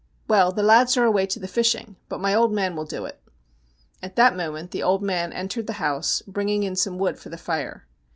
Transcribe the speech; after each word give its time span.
'Well, 0.27 0.51
the 0.51 0.63
lads 0.63 0.97
are 0.97 1.03
away 1.03 1.27
to 1.27 1.37
the 1.37 1.47
fishing, 1.47 1.95
but 2.09 2.19
my 2.19 2.33
old 2.33 2.51
man 2.51 2.75
will 2.75 2.85
do 2.85 3.05
it.' 3.05 3.21
At 4.01 4.15
that 4.15 4.35
moment 4.35 4.71
the' 4.71 4.81
old 4.81 5.03
man' 5.03 5.31
entered 5.31 5.67
the 5.67 5.73
house, 5.73 6.23
bring 6.25 6.49
ing 6.49 6.63
in 6.63 6.75
some 6.75 6.97
wood 6.97 7.19
for 7.19 7.29
the 7.29 7.37
fire. 7.37 7.85